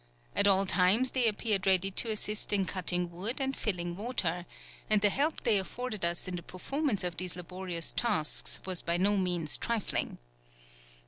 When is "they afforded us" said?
5.41-6.27